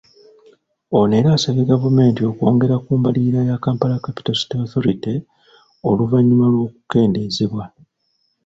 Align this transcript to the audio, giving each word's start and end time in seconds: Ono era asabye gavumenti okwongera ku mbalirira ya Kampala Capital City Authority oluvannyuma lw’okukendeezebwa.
Ono 0.97 1.13
era 1.19 1.29
asabye 1.37 1.63
gavumenti 1.71 2.19
okwongera 2.29 2.75
ku 2.83 2.91
mbalirira 2.99 3.39
ya 3.49 3.61
Kampala 3.63 4.03
Capital 4.05 4.35
City 4.39 4.55
Authority 4.63 5.15
oluvannyuma 5.89 6.45
lw’okukendeezebwa. 6.53 7.63